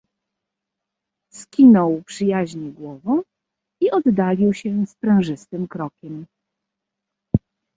[1.31, 3.21] "Skinął przyjaźnie głową
[3.81, 6.25] i oddalił się sprężystym krokiem."